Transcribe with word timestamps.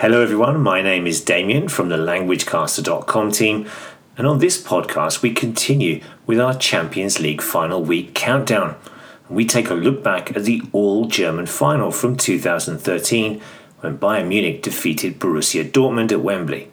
Hello, 0.00 0.20
everyone. 0.20 0.60
My 0.60 0.82
name 0.82 1.06
is 1.06 1.22
Damien 1.22 1.68
from 1.68 1.88
the 1.88 1.96
LanguageCaster.com 1.96 3.32
team, 3.32 3.66
and 4.18 4.26
on 4.26 4.40
this 4.40 4.62
podcast, 4.62 5.22
we 5.22 5.32
continue 5.32 6.02
with 6.26 6.38
our 6.38 6.52
Champions 6.52 7.18
League 7.18 7.40
final 7.40 7.82
week 7.82 8.12
countdown. 8.12 8.76
We 9.30 9.46
take 9.46 9.70
a 9.70 9.74
look 9.74 10.04
back 10.04 10.36
at 10.36 10.44
the 10.44 10.60
all 10.72 11.06
German 11.06 11.46
final 11.46 11.90
from 11.90 12.18
2013 12.18 13.40
when 13.80 13.96
Bayern 13.96 14.28
Munich 14.28 14.62
defeated 14.62 15.18
Borussia 15.18 15.64
Dortmund 15.64 16.12
at 16.12 16.20
Wembley. 16.20 16.68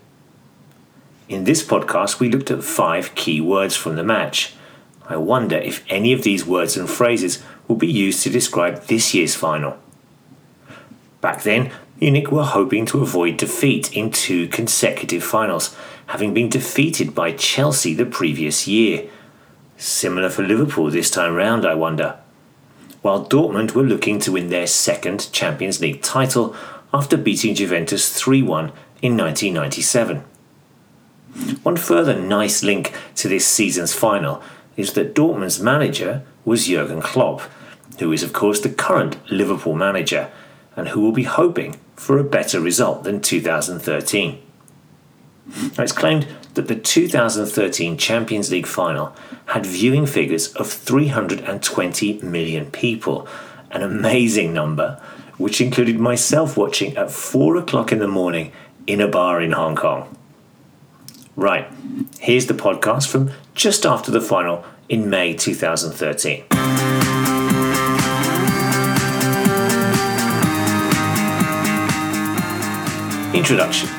In 1.30 1.46
this 1.46 1.66
podcast, 1.66 2.20
we 2.20 2.30
looked 2.30 2.52
at 2.52 2.62
five 2.62 3.16
key 3.16 3.40
words 3.40 3.74
from 3.74 3.96
the 3.96 4.04
match. 4.04 4.54
I 5.08 5.16
wonder 5.16 5.56
if 5.56 5.86
any 5.88 6.12
of 6.12 6.24
these 6.24 6.46
words 6.46 6.76
and 6.76 6.90
phrases 6.90 7.42
will 7.70 7.78
be 7.78 7.88
used 7.88 8.22
to 8.24 8.30
describe 8.30 8.88
this 8.88 9.14
year's 9.14 9.34
final. 9.34 9.78
Back 11.22 11.44
then, 11.44 11.72
Munich 12.04 12.34
were 12.34 12.44
hoping 12.44 12.86
to 12.88 13.02
avoid 13.02 13.38
defeat 13.38 13.96
in 13.96 14.12
two 14.12 14.50
consecutive 14.50 15.24
finals, 15.24 15.74
having 16.08 16.34
been 16.34 16.50
defeated 16.50 17.16
by 17.16 17.32
Chelsea 17.32 17.94
the 17.94 18.06
previous 18.06 18.68
year. 18.68 19.10
Similar 19.78 20.30
for 20.30 20.44
Liverpool 20.44 20.92
this 20.92 21.10
time 21.10 21.34
round, 21.34 21.66
I 21.66 21.76
wonder. 21.76 22.20
While 23.04 23.26
Dortmund 23.26 23.74
were 23.74 23.84
looking 23.84 24.20
to 24.20 24.34
win 24.34 24.50
their 24.50 24.68
second 24.68 25.32
Champions 25.32 25.80
League 25.80 26.02
title 26.02 26.54
after 26.94 27.16
beating 27.16 27.56
Juventus 27.56 28.10
3 28.20 28.42
1 28.42 28.66
in 29.02 29.16
1997. 29.16 30.26
One 31.64 31.78
further 31.78 32.20
nice 32.20 32.64
link 32.64 32.94
to 33.16 33.30
this 33.30 33.48
season's 33.48 33.94
final 33.94 34.44
is 34.76 34.92
that 34.96 35.16
Dortmund's 35.16 35.62
manager 35.62 36.24
was 36.44 36.68
Jurgen 36.68 37.02
Klopp, 37.02 37.44
who 38.00 38.12
is, 38.12 38.24
of 38.24 38.34
course, 38.34 38.60
the 38.60 38.68
current 38.68 39.16
Liverpool 39.32 39.74
manager 39.74 40.30
and 40.76 40.90
who 40.90 41.02
will 41.02 41.12
be 41.12 41.24
hoping 41.24 41.76
for 41.96 42.18
a 42.18 42.24
better 42.24 42.60
result 42.60 43.04
than 43.04 43.22
2013. 43.22 44.42
Now, 45.78 45.84
it's 45.84 45.92
claimed 45.92 46.28
that 46.54 46.68
the 46.68 46.76
2013 46.76 47.98
Champions 47.98 48.52
League 48.52 48.68
final 48.68 49.16
had 49.48 49.66
viewing 49.66 50.06
figures 50.06 50.54
of 50.54 50.72
320 50.72 52.20
million 52.22 52.72
people, 52.72 53.28
an 53.72 53.84
amazing 53.84 54.54
number, 54.54 55.02
which 55.38 55.60
included 55.60 56.00
myself 56.00 56.56
watching 56.56 56.96
at 56.96 57.12
4 57.12 57.58
o'clock 57.58 57.92
in 57.92 58.00
the 58.00 58.08
morning 58.08 58.52
in 58.88 59.02
a 59.02 59.08
bar 59.08 59.42
in 59.42 59.52
Hong 59.52 59.76
Kong. 59.76 60.16
Right, 61.36 61.68
here's 62.20 62.46
the 62.46 62.54
podcast 62.54 63.08
from 63.08 63.32
just 63.56 63.86
after 63.86 64.12
the 64.12 64.22
final 64.22 64.64
in 64.88 65.10
May 65.10 65.34
2013. 65.34 66.73
Introduction 73.34 73.90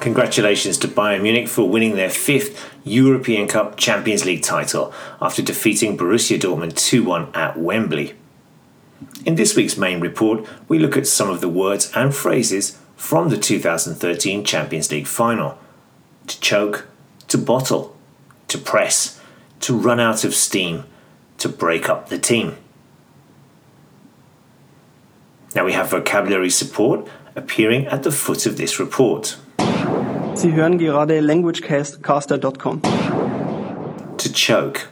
Congratulations 0.00 0.78
to 0.78 0.88
Bayern 0.88 1.20
Munich 1.20 1.48
for 1.48 1.68
winning 1.68 1.96
their 1.96 2.08
fifth 2.08 2.66
European 2.82 3.46
Cup 3.46 3.76
Champions 3.76 4.24
League 4.24 4.42
title 4.42 4.90
after 5.20 5.42
defeating 5.42 5.98
Borussia 5.98 6.40
Dortmund 6.40 6.74
2 6.74 7.04
1 7.04 7.34
at 7.34 7.58
Wembley. 7.58 8.14
In 9.26 9.34
this 9.34 9.54
week's 9.54 9.76
main 9.76 10.00
report, 10.00 10.46
we 10.66 10.78
look 10.78 10.96
at 10.96 11.06
some 11.06 11.28
of 11.28 11.42
the 11.42 11.48
words 11.48 11.92
and 11.94 12.14
phrases 12.14 12.78
from 12.96 13.28
the 13.28 13.36
2013 13.36 14.44
Champions 14.44 14.90
League 14.90 15.06
final 15.06 15.58
to 16.26 16.40
choke, 16.40 16.88
to 17.28 17.36
bottle, 17.36 17.94
to 18.48 18.56
press, 18.56 19.20
to 19.60 19.76
run 19.76 20.00
out 20.00 20.24
of 20.24 20.34
steam, 20.34 20.84
to 21.36 21.50
break 21.50 21.90
up 21.90 22.08
the 22.08 22.18
team. 22.18 22.56
Now 25.54 25.66
we 25.66 25.74
have 25.74 25.90
vocabulary 25.90 26.48
support 26.48 27.06
appearing 27.34 27.86
at 27.86 28.02
the 28.02 28.10
foot 28.10 28.46
of 28.46 28.56
this 28.56 28.78
report. 28.78 29.38
Sie 30.34 30.52
hören 30.52 30.78
gerade 30.78 31.20
languagecaster.com. 31.20 32.82
To 34.18 34.32
choke. 34.32 34.88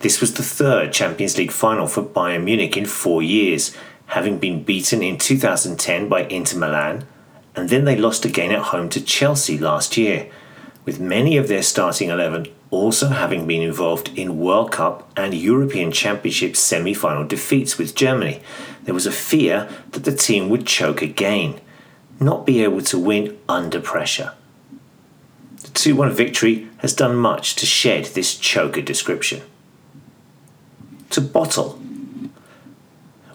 This 0.00 0.20
was 0.20 0.34
the 0.34 0.42
third 0.42 0.92
Champions 0.92 1.36
League 1.36 1.52
final 1.52 1.86
for 1.86 2.02
Bayern 2.02 2.44
Munich 2.44 2.76
in 2.76 2.86
four 2.86 3.22
years, 3.22 3.76
having 4.06 4.38
been 4.38 4.62
beaten 4.62 5.02
in 5.02 5.18
2010 5.18 6.08
by 6.08 6.22
Inter 6.28 6.58
Milan, 6.58 7.04
and 7.56 7.68
then 7.68 7.84
they 7.84 7.96
lost 7.96 8.24
again 8.24 8.52
at 8.52 8.70
home 8.70 8.88
to 8.90 9.00
Chelsea 9.00 9.58
last 9.58 9.96
year, 9.96 10.30
with 10.84 11.00
many 11.00 11.36
of 11.36 11.48
their 11.48 11.62
starting 11.62 12.08
11 12.08 12.46
also 12.70 13.08
having 13.08 13.46
been 13.46 13.62
involved 13.62 14.10
in 14.16 14.38
World 14.38 14.72
Cup 14.72 15.10
and 15.16 15.34
European 15.34 15.90
Championship 15.90 16.56
semi 16.56 16.94
final 16.94 17.26
defeats 17.26 17.78
with 17.78 17.94
Germany, 17.94 18.40
there 18.84 18.94
was 18.94 19.06
a 19.06 19.12
fear 19.12 19.68
that 19.92 20.04
the 20.04 20.14
team 20.14 20.48
would 20.48 20.66
choke 20.66 21.02
again, 21.02 21.60
not 22.20 22.46
be 22.46 22.62
able 22.62 22.82
to 22.82 22.98
win 22.98 23.38
under 23.48 23.80
pressure. 23.80 24.32
The 25.62 25.68
2 25.68 25.96
1 25.96 26.12
victory 26.12 26.68
has 26.78 26.94
done 26.94 27.16
much 27.16 27.56
to 27.56 27.66
shed 27.66 28.06
this 28.06 28.36
choker 28.36 28.82
description. 28.82 29.42
To 31.10 31.20
bottle. 31.20 31.78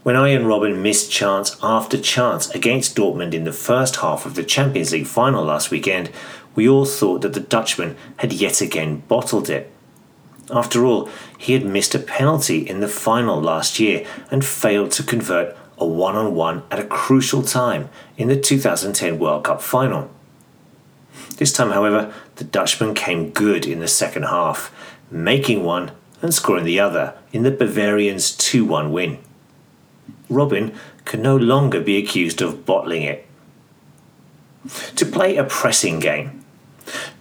When 0.03 0.17
Arjen 0.17 0.43
Robben 0.43 0.81
missed 0.81 1.11
chance 1.11 1.55
after 1.63 1.97
chance 1.97 2.49
against 2.49 2.95
Dortmund 2.95 3.33
in 3.33 3.45
the 3.45 3.53
first 3.53 3.97
half 3.97 4.25
of 4.25 4.35
the 4.35 4.43
Champions 4.43 4.91
League 4.91 5.07
final 5.07 5.45
last 5.45 5.71
weekend, 5.71 6.11
we 6.55 6.67
all 6.67 6.85
thought 6.85 7.21
that 7.21 7.33
the 7.33 7.39
Dutchman 7.39 7.95
had 8.17 8.33
yet 8.33 8.61
again 8.61 9.03
bottled 9.07 9.49
it. 9.49 9.71
After 10.51 10.85
all, 10.85 11.09
he 11.37 11.53
had 11.53 11.65
missed 11.65 11.95
a 11.95 11.99
penalty 11.99 12.67
in 12.67 12.79
the 12.79 12.87
final 12.87 13.41
last 13.41 13.79
year 13.79 14.05
and 14.29 14.43
failed 14.43 14.91
to 14.91 15.03
convert 15.03 15.55
a 15.77 15.85
one 15.85 16.15
on 16.15 16.35
one 16.35 16.63
at 16.69 16.79
a 16.79 16.85
crucial 16.85 17.41
time 17.41 17.89
in 18.17 18.27
the 18.27 18.39
2010 18.39 19.19
World 19.19 19.45
Cup 19.45 19.61
final. 19.61 20.09
This 21.37 21.51
time, 21.51 21.71
however, 21.71 22.13
the 22.35 22.43
Dutchman 22.43 22.93
came 22.93 23.31
good 23.31 23.65
in 23.65 23.79
the 23.79 23.87
second 23.87 24.23
half, 24.23 24.73
making 25.09 25.63
one 25.63 25.91
and 26.21 26.33
scoring 26.33 26.65
the 26.65 26.79
other 26.79 27.15
in 27.31 27.43
the 27.43 27.51
Bavarians' 27.51 28.31
2 28.31 28.65
1 28.65 28.91
win. 28.91 29.19
Robben 30.29 30.75
could 31.05 31.19
no 31.19 31.35
longer 31.35 31.81
be 31.81 31.97
accused 31.97 32.41
of 32.41 32.65
bottling 32.65 33.03
it. 33.03 33.25
To 34.95 35.05
play 35.05 35.35
a 35.35 35.43
pressing 35.43 35.99
game, 35.99 36.42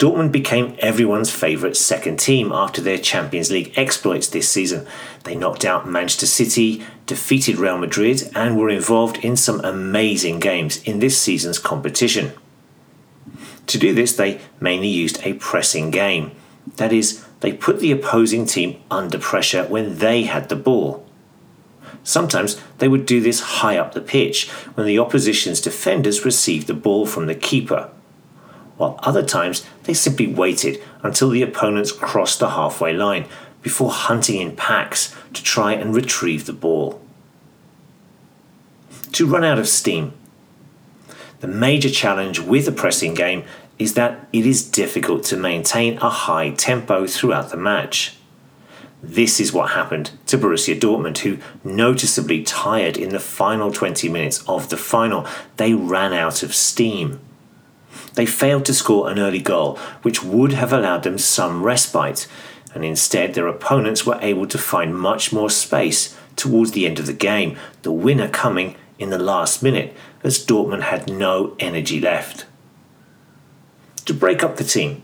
Dortmund 0.03 0.33
became 0.33 0.75
everyone's 0.81 1.31
favourite 1.31 1.77
second 1.77 2.19
team 2.19 2.51
after 2.51 2.81
their 2.81 2.99
Champions 2.99 3.53
League 3.53 3.73
exploits 3.77 4.29
this 4.29 4.49
season. 4.49 4.85
They 5.23 5.37
knocked 5.37 5.65
out 5.65 5.89
Manchester 5.89 6.27
City, 6.27 6.85
defeated 7.07 7.57
Real 7.57 7.79
Madrid, 7.79 8.29
and 8.35 8.59
were 8.59 8.69
involved 8.69 9.19
in 9.19 9.37
some 9.37 9.61
amazing 9.61 10.41
games 10.41 10.83
in 10.83 10.99
this 10.99 11.17
season's 11.17 11.61
competition. 11.61 12.33
To 13.69 13.79
do 13.79 13.95
this, 13.95 14.17
they 14.17 14.41
mainly 14.59 14.89
used 14.89 15.25
a 15.25 15.35
pressing 15.35 15.93
game. 15.93 16.33
That 16.79 16.93
is, 16.93 17.25
they 17.39 17.53
put 17.53 17.79
the 17.79 17.93
opposing 17.93 18.45
team 18.45 18.83
under 18.91 19.21
pressure 19.21 19.67
when 19.67 19.99
they 19.99 20.25
had 20.25 20.49
the 20.49 20.57
ball. 20.57 21.07
Sometimes 22.03 22.61
they 22.79 22.89
would 22.89 23.07
do 23.07 23.21
this 23.21 23.39
high 23.39 23.79
up 23.79 23.95
the 23.95 24.01
pitch 24.01 24.51
when 24.75 24.85
the 24.85 24.99
opposition's 24.99 25.61
defenders 25.61 26.25
received 26.25 26.67
the 26.67 26.75
ball 26.75 27.07
from 27.07 27.27
the 27.27 27.37
keeper 27.37 27.89
while 28.83 28.99
other 29.05 29.23
times 29.23 29.65
they 29.85 29.95
simply 29.95 30.27
waited 30.27 30.83
until 31.05 31.31
the 31.31 31.41
opponents 31.41 31.93
crossed 31.93 32.41
the 32.41 32.51
halfway 32.51 32.93
line 32.93 33.25
before 33.63 33.93
hunting 33.93 34.41
in 34.41 34.57
packs 34.57 35.15
to 35.33 35.41
try 35.41 35.73
and 35.73 35.95
retrieve 35.95 36.47
the 36.47 36.53
ball. 36.53 37.01
To 39.13 39.25
run 39.25 39.45
out 39.45 39.61
of 39.61 39.69
steam. 39.69 40.15
The 41.39 41.47
major 41.47 41.91
challenge 41.91 42.41
with 42.41 42.67
a 42.67 42.73
pressing 42.73 43.15
game 43.15 43.45
is 43.79 43.95
that 43.95 44.29
it 44.33 44.47
is 44.47 44.69
difficult 44.69 45.23
to 45.27 45.37
maintain 45.37 45.99
a 45.99 46.11
high 46.11 46.51
tempo 46.51 47.07
throughout 47.07 47.51
the 47.51 47.57
match. 47.57 48.17
This 49.01 49.39
is 49.39 49.53
what 49.53 49.71
happened 49.71 50.11
to 50.27 50.39
Borussia 50.39 50.79
Dortmund, 50.79 51.19
who 51.19 51.39
noticeably 51.63 52.43
tired 52.43 52.97
in 52.97 53.11
the 53.11 53.21
final 53.21 53.73
20 53.73 54.09
minutes 54.09 54.43
of 54.49 54.71
the 54.71 54.77
final. 54.77 55.25
They 55.57 55.73
ran 55.73 56.13
out 56.13 56.43
of 56.43 56.53
steam. 56.53 57.21
They 58.15 58.27
failed 58.27 58.65
to 58.67 58.75
score 58.75 59.11
an 59.11 59.19
early 59.19 59.41
goal, 59.41 59.77
which 60.03 60.23
would 60.23 60.53
have 60.53 60.73
allowed 60.73 61.03
them 61.03 61.19
some 61.19 61.63
respite, 61.63 62.27
and 62.75 62.85
instead 62.85 63.35
their 63.35 63.47
opponents 63.47 64.07
were 64.07 64.19
able 64.21 64.47
to 64.47 64.59
find 64.59 64.99
much 64.99 65.33
more 65.33 65.51
space 65.51 66.17
towards 66.37 66.73
the 66.73 66.87
end 66.87 66.99
of 66.99 67.07
the 67.07 67.13
game, 67.13 67.57
the 67.83 67.93
winner 67.93 68.29
coming 68.29 68.77
in 68.99 69.11
the 69.11 69.19
last 69.19 69.63
minute 69.63 69.95
as 70.23 70.45
Dortmund 70.45 70.83
had 70.83 71.11
no 71.11 71.57
energy 71.59 72.01
left. 72.01 72.47
To 74.07 74.15
break 74.15 74.43
up 74.43 74.57
the 74.57 74.65
team, 74.65 75.03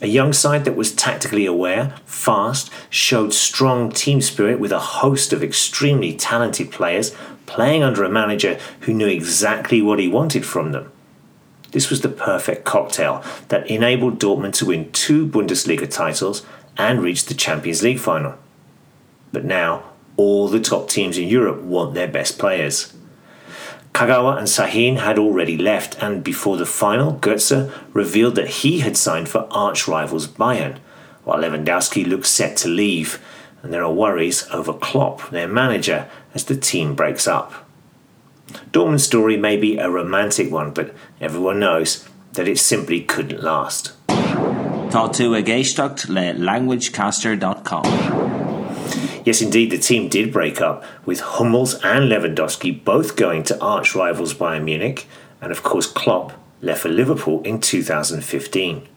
a 0.00 0.08
young 0.08 0.32
side 0.32 0.64
that 0.64 0.76
was 0.76 0.92
tactically 0.92 1.46
aware, 1.46 1.94
fast, 2.04 2.70
showed 2.90 3.32
strong 3.32 3.92
team 3.92 4.20
spirit 4.20 4.58
with 4.58 4.72
a 4.72 4.80
host 4.80 5.32
of 5.32 5.44
extremely 5.44 6.12
talented 6.12 6.72
players 6.72 7.14
playing 7.46 7.84
under 7.84 8.02
a 8.02 8.08
manager 8.08 8.58
who 8.80 8.92
knew 8.92 9.06
exactly 9.06 9.80
what 9.80 10.00
he 10.00 10.08
wanted 10.08 10.44
from 10.44 10.72
them. 10.72 10.90
This 11.72 11.90
was 11.90 12.02
the 12.02 12.08
perfect 12.08 12.64
cocktail 12.64 13.24
that 13.48 13.66
enabled 13.68 14.20
Dortmund 14.20 14.54
to 14.54 14.66
win 14.66 14.92
two 14.92 15.26
Bundesliga 15.26 15.90
titles 15.90 16.44
and 16.76 17.02
reach 17.02 17.26
the 17.26 17.34
Champions 17.34 17.82
League 17.82 17.98
final. 17.98 18.34
But 19.32 19.44
now, 19.44 19.84
all 20.16 20.48
the 20.48 20.60
top 20.60 20.88
teams 20.88 21.18
in 21.18 21.28
Europe 21.28 21.62
want 21.62 21.94
their 21.94 22.08
best 22.08 22.38
players. 22.38 22.94
Kagawa 23.94 24.38
and 24.38 24.46
Sahin 24.46 24.98
had 24.98 25.18
already 25.18 25.58
left, 25.58 26.02
and 26.02 26.24
before 26.24 26.56
the 26.56 26.66
final, 26.66 27.14
Götze 27.14 27.70
revealed 27.92 28.36
that 28.36 28.48
he 28.48 28.80
had 28.80 28.96
signed 28.96 29.28
for 29.28 29.46
arch 29.50 29.86
rivals 29.86 30.26
Bayern, 30.26 30.78
while 31.24 31.38
Lewandowski 31.38 32.06
looked 32.06 32.26
set 32.26 32.56
to 32.58 32.68
leave, 32.68 33.22
and 33.62 33.72
there 33.72 33.84
are 33.84 33.92
worries 33.92 34.46
over 34.50 34.72
Klopp, 34.72 35.30
their 35.30 35.48
manager, 35.48 36.08
as 36.34 36.44
the 36.44 36.56
team 36.56 36.94
breaks 36.94 37.28
up. 37.28 37.61
Dortmund's 38.72 39.04
story 39.04 39.36
may 39.36 39.56
be 39.56 39.78
a 39.78 39.90
romantic 39.90 40.50
one, 40.50 40.72
but 40.72 40.94
everyone 41.20 41.60
knows 41.60 42.08
that 42.32 42.48
it 42.48 42.58
simply 42.58 43.02
couldn't 43.02 43.42
last. 43.42 43.92
Tá 44.08 45.08
tú 45.08 45.34
a 45.34 45.42
géistecht 45.42 46.08
le 46.08 46.34
languagecaster.com. 46.34 47.84
Yes, 49.24 49.40
indeed, 49.40 49.70
the 49.70 49.78
team 49.78 50.08
did 50.08 50.32
break 50.32 50.60
up, 50.60 50.84
with 51.06 51.20
Hummels 51.20 51.74
and 51.84 52.10
Lewandowski 52.10 52.84
both 52.84 53.16
going 53.16 53.44
to 53.44 53.60
arch 53.60 53.94
rivals 53.94 54.34
Bayern 54.34 54.64
Munich, 54.64 55.06
and 55.40 55.52
of 55.52 55.62
course 55.62 55.86
Klopp 55.86 56.32
left 56.60 56.82
for 56.82 56.88
Liverpool 56.88 57.40
in 57.42 57.60
2015. 57.60 58.88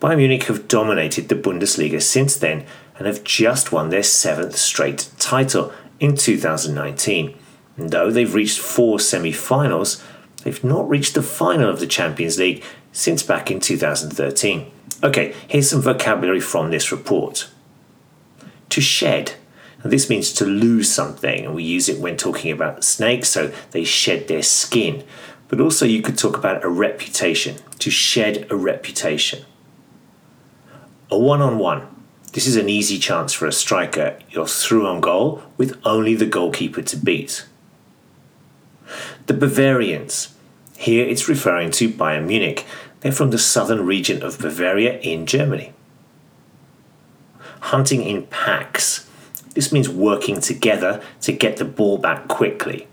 Bayern 0.00 0.16
Munich 0.18 0.44
have 0.44 0.68
dominated 0.68 1.28
the 1.28 1.34
Bundesliga 1.34 2.00
since 2.00 2.36
then 2.36 2.64
and 2.98 3.06
have 3.06 3.24
just 3.24 3.72
won 3.72 3.90
their 3.90 4.02
seventh 4.02 4.56
straight 4.56 5.08
title 5.18 5.72
in 5.98 6.14
2019. 6.16 7.34
Though 7.78 8.10
they've 8.10 8.34
reached 8.34 8.58
four 8.58 8.98
semi 8.98 9.32
finals, 9.32 10.02
they've 10.42 10.64
not 10.64 10.88
reached 10.88 11.14
the 11.14 11.22
final 11.22 11.68
of 11.68 11.80
the 11.80 11.86
Champions 11.86 12.38
League 12.38 12.64
since 12.92 13.22
back 13.22 13.50
in 13.50 13.60
2013. 13.60 14.70
Okay, 15.04 15.34
here's 15.46 15.70
some 15.70 15.82
vocabulary 15.82 16.40
from 16.40 16.70
this 16.70 16.90
report. 16.90 17.48
To 18.70 18.80
shed. 18.80 19.34
This 19.84 20.10
means 20.10 20.32
to 20.32 20.44
lose 20.44 20.90
something, 20.90 21.44
and 21.44 21.54
we 21.54 21.62
use 21.62 21.88
it 21.88 22.00
when 22.00 22.16
talking 22.16 22.50
about 22.50 22.82
snakes, 22.82 23.28
so 23.28 23.52
they 23.70 23.84
shed 23.84 24.26
their 24.26 24.42
skin. 24.42 25.04
But 25.48 25.60
also, 25.60 25.84
you 25.84 26.02
could 26.02 26.18
talk 26.18 26.36
about 26.36 26.64
a 26.64 26.68
reputation, 26.68 27.58
to 27.78 27.90
shed 27.90 28.46
a 28.50 28.56
reputation. 28.56 29.44
A 31.10 31.18
one 31.18 31.40
on 31.40 31.58
one. 31.58 31.86
This 32.32 32.46
is 32.46 32.56
an 32.56 32.68
easy 32.68 32.98
chance 32.98 33.32
for 33.32 33.46
a 33.46 33.52
striker. 33.52 34.18
You're 34.30 34.48
through 34.48 34.86
on 34.86 35.00
goal 35.00 35.42
with 35.56 35.78
only 35.84 36.14
the 36.14 36.26
goalkeeper 36.26 36.82
to 36.82 36.96
beat. 36.96 37.46
The 39.26 39.34
Bavarians. 39.34 40.34
Here 40.76 41.06
it's 41.06 41.28
referring 41.28 41.70
to 41.72 41.88
Bayern 41.88 42.26
Munich. 42.26 42.66
They're 43.00 43.12
from 43.12 43.30
the 43.30 43.38
southern 43.38 43.86
region 43.86 44.22
of 44.22 44.38
Bavaria 44.38 44.98
in 45.00 45.26
Germany. 45.26 45.72
Hunting 47.60 48.02
in 48.02 48.26
packs. 48.26 49.08
This 49.54 49.72
means 49.72 49.88
working 49.88 50.40
together 50.40 51.02
to 51.22 51.32
get 51.32 51.56
the 51.56 51.64
ball 51.64 51.98
back 51.98 52.28
quickly. 52.28 52.86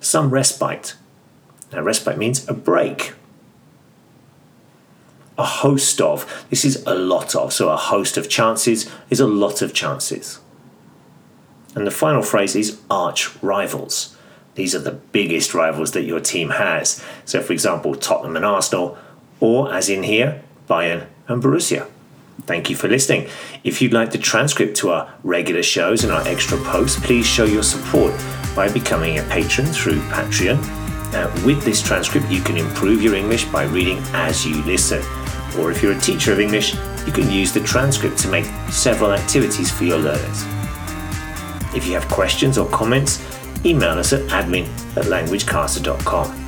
Some 0.00 0.30
respite. 0.30 0.94
Now, 1.72 1.80
respite 1.80 2.18
means 2.18 2.48
a 2.48 2.54
break. 2.54 3.14
A 5.36 5.44
host 5.44 6.00
of. 6.00 6.46
This 6.50 6.64
is 6.64 6.84
a 6.86 6.94
lot 6.94 7.34
of. 7.34 7.52
So, 7.52 7.68
a 7.70 7.76
host 7.76 8.16
of 8.16 8.28
chances 8.28 8.88
is 9.10 9.18
a 9.18 9.26
lot 9.26 9.60
of 9.60 9.74
chances. 9.74 10.38
And 11.74 11.86
the 11.86 11.90
final 11.90 12.22
phrase 12.22 12.54
is 12.54 12.80
arch 12.90 13.30
rivals. 13.42 14.16
These 14.54 14.74
are 14.74 14.80
the 14.80 14.92
biggest 14.92 15.54
rivals 15.54 15.92
that 15.92 16.04
your 16.04 16.20
team 16.20 16.50
has. 16.50 17.02
So, 17.24 17.42
for 17.42 17.52
example, 17.52 17.94
Tottenham 17.94 18.36
and 18.36 18.44
Arsenal, 18.44 18.96
or 19.40 19.72
as 19.72 19.88
in 19.88 20.04
here, 20.04 20.42
Bayern 20.68 21.06
and 21.26 21.42
Borussia. 21.42 21.88
Thank 22.42 22.68
you 22.68 22.76
for 22.76 22.88
listening. 22.88 23.28
If 23.62 23.80
you'd 23.80 23.92
like 23.92 24.10
the 24.10 24.18
transcript 24.18 24.76
to 24.78 24.90
our 24.90 25.12
regular 25.22 25.62
shows 25.62 26.04
and 26.04 26.12
our 26.12 26.26
extra 26.26 26.58
posts, 26.58 27.00
please 27.00 27.26
show 27.26 27.44
your 27.44 27.62
support 27.62 28.12
by 28.54 28.70
becoming 28.70 29.18
a 29.18 29.22
patron 29.24 29.66
through 29.66 30.00
Patreon. 30.10 30.58
Uh, 31.14 31.30
with 31.46 31.64
this 31.64 31.80
transcript, 31.80 32.28
you 32.28 32.42
can 32.42 32.56
improve 32.56 33.02
your 33.02 33.14
English 33.14 33.44
by 33.46 33.64
reading 33.64 33.98
as 34.12 34.44
you 34.44 34.62
listen. 34.64 35.02
Or 35.58 35.70
if 35.70 35.82
you're 35.82 35.96
a 35.96 36.00
teacher 36.00 36.32
of 36.32 36.40
English, 36.40 36.74
you 37.06 37.12
can 37.12 37.30
use 37.30 37.52
the 37.52 37.60
transcript 37.60 38.18
to 38.18 38.28
make 38.28 38.46
several 38.70 39.12
activities 39.12 39.70
for 39.70 39.84
your 39.84 39.98
learners. 39.98 40.53
If 41.74 41.86
you 41.86 41.94
have 41.94 42.08
questions 42.08 42.58
or 42.58 42.68
comments, 42.68 43.20
email 43.64 43.98
us 43.98 44.12
at 44.12 44.20
admin 44.30 44.66
at 44.96 45.06
languagecaster.com. 45.06 46.43